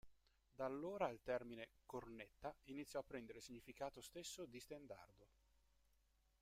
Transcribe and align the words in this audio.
Da 0.55 0.65
allora 0.65 1.11
il 1.11 1.21
termine 1.21 1.73
"cornetta" 1.85 2.57
iniziò 2.63 2.97
a 2.97 3.03
prendere 3.03 3.37
il 3.37 3.43
significato 3.43 4.01
stesso 4.01 4.47
di 4.47 4.59
stendardo. 4.59 5.27